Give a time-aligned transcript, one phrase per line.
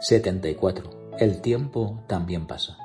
[0.00, 1.14] 74.
[1.18, 2.76] El tiempo también pasa.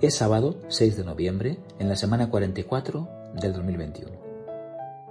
[0.00, 3.08] Es sábado 6 de noviembre, en la semana 44
[3.40, 4.10] del 2021.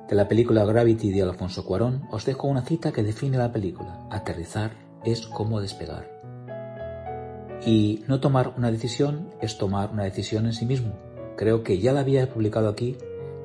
[0.09, 4.05] De la película Gravity de Alfonso Cuarón os dejo una cita que define la película.
[4.09, 4.73] Aterrizar
[5.05, 6.09] es como despegar.
[7.65, 10.93] Y no tomar una decisión es tomar una decisión en sí mismo.
[11.37, 12.97] Creo que ya la había publicado aquí,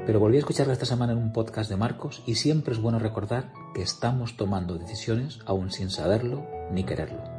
[0.05, 2.99] pero volví a escucharla esta semana en un podcast de Marcos y siempre es bueno
[2.99, 7.36] recordar que estamos tomando decisiones aún sin saberlo ni quererlo.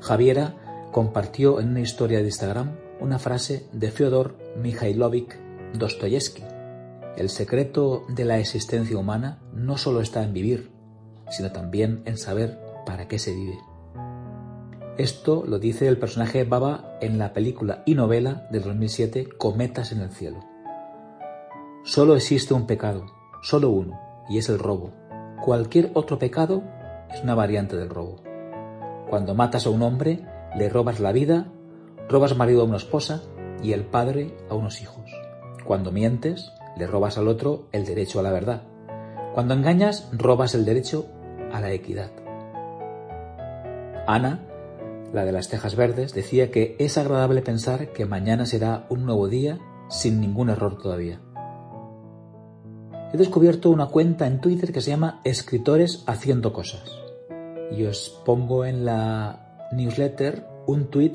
[0.00, 5.36] Javiera compartió en una historia de Instagram una frase de Fyodor Mikhailovich
[5.74, 6.44] Dostoyevsky.
[7.16, 10.70] El secreto de la existencia humana no solo está en vivir,
[11.30, 13.58] sino también en saber para qué se vive.
[14.96, 20.00] Esto lo dice el personaje Baba en la película y novela del 2007 Cometas en
[20.00, 20.44] el cielo.
[21.84, 23.06] Solo existe un pecado,
[23.42, 24.92] solo uno, y es el robo.
[25.44, 26.64] Cualquier otro pecado
[27.12, 28.27] es una variante del robo.
[29.08, 30.20] Cuando matas a un hombre,
[30.54, 31.46] le robas la vida,
[32.10, 33.22] robas marido a una esposa
[33.62, 35.10] y el padre a unos hijos.
[35.64, 38.64] Cuando mientes, le robas al otro el derecho a la verdad.
[39.34, 41.06] Cuando engañas, robas el derecho
[41.52, 42.10] a la equidad.
[44.06, 44.40] Ana,
[45.14, 49.28] la de las tejas verdes, decía que es agradable pensar que mañana será un nuevo
[49.28, 51.20] día sin ningún error todavía.
[53.14, 57.07] He descubierto una cuenta en Twitter que se llama Escritores Haciendo Cosas
[57.70, 61.14] y os pongo en la newsletter un tweet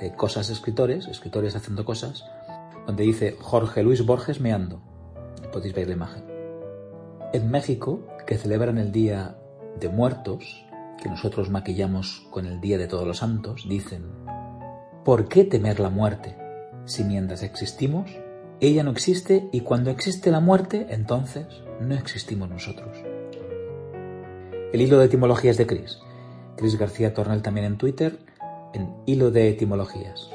[0.00, 2.24] de cosas escritores, escritores haciendo cosas,
[2.86, 4.80] donde dice Jorge Luis Borges meando.
[5.52, 6.24] Podéis ver la imagen.
[7.32, 9.36] En México, que celebran el Día
[9.78, 10.64] de Muertos,
[11.02, 14.04] que nosotros maquillamos con el Día de Todos los Santos, dicen,
[15.04, 16.36] ¿por qué temer la muerte?
[16.84, 18.10] Si mientras existimos,
[18.60, 21.46] ella no existe y cuando existe la muerte, entonces
[21.80, 22.96] no existimos nosotros.
[24.70, 25.98] El hilo de etimologías de Chris.
[26.56, 28.18] Chris García Tornel también en Twitter,
[28.74, 30.28] en hilo de etimologías.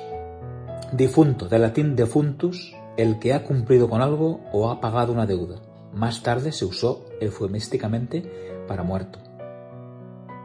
[0.91, 5.61] Difunto, de latín defuntus, el que ha cumplido con algo o ha pagado una deuda.
[5.93, 8.23] Más tarde se usó eufemísticamente
[8.67, 9.19] para muerto.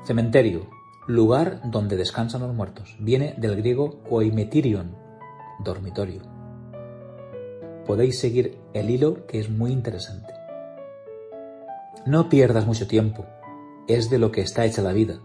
[0.05, 0.69] Cementerio,
[1.07, 2.95] lugar donde descansan los muertos.
[3.01, 4.97] Viene del griego koimetirion,
[5.65, 6.21] dormitorio.
[7.87, 10.35] Podéis seguir el hilo que es muy interesante.
[12.05, 13.25] No pierdas mucho tiempo,
[13.89, 15.21] es de lo que está hecha la vida.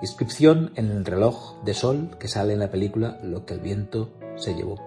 [0.00, 4.10] Inscripción en el reloj de sol que sale en la película Lo que el viento
[4.36, 4.80] se llevó.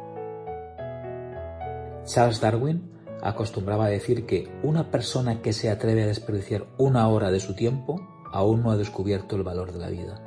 [2.05, 7.31] Charles Darwin acostumbraba a decir que una persona que se atreve a desperdiciar una hora
[7.31, 8.01] de su tiempo
[8.31, 10.21] aún no ha descubierto el valor de la vida.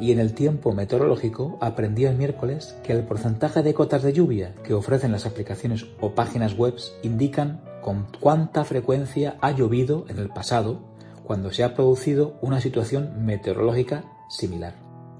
[0.00, 4.54] Y en el tiempo meteorológico aprendí el miércoles que el porcentaje de cotas de lluvia
[4.64, 10.28] que ofrecen las aplicaciones o páginas web indican con cuánta frecuencia ha llovido en el
[10.28, 10.80] pasado
[11.24, 14.74] cuando se ha producido una situación meteorológica similar.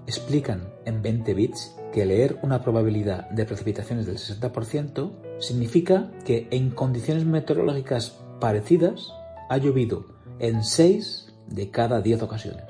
[0.06, 6.70] Explican en 20 bits que leer una probabilidad de precipitaciones del 60% significa que en
[6.70, 9.12] condiciones meteorológicas parecidas
[9.48, 10.06] ha llovido
[10.38, 12.64] en 6 de cada 10 ocasiones.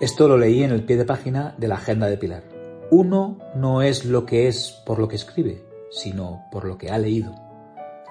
[0.00, 2.42] Esto lo leí en el pie de página de la agenda de Pilar.
[2.90, 6.98] Uno no es lo que es por lo que escribe, sino por lo que ha
[6.98, 7.34] leído.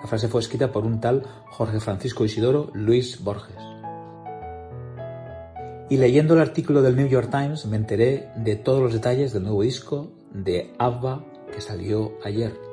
[0.01, 3.55] La frase fue escrita por un tal Jorge Francisco Isidoro Luis Borges.
[5.89, 9.43] Y leyendo el artículo del New York Times me enteré de todos los detalles del
[9.43, 11.23] nuevo disco de ABBA
[11.53, 12.70] que salió ayer.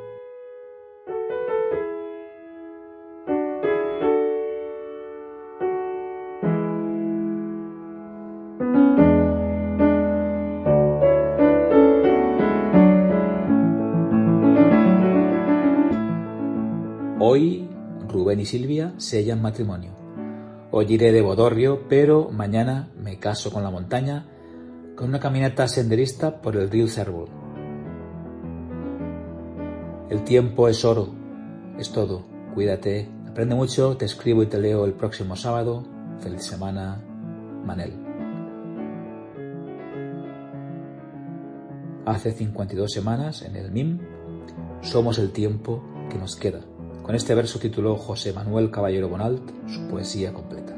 [17.21, 17.69] Hoy
[18.09, 19.91] Rubén y Silvia sellan matrimonio.
[20.71, 24.29] Hoy iré de bodorrio, pero mañana me caso con la montaña
[24.95, 27.27] con una caminata senderista por el río Cervo.
[30.09, 31.09] El tiempo es oro,
[31.77, 32.25] es todo.
[32.55, 35.85] Cuídate, aprende mucho, te escribo y te leo el próximo sábado.
[36.21, 37.03] Feliz semana,
[37.65, 37.95] Manel.
[42.07, 43.99] Hace 52 semanas, en el MIM,
[44.83, 46.61] somos el tiempo que nos queda.
[47.09, 50.78] Con este verso tituló José Manuel Caballero Bonalt su poesía completa.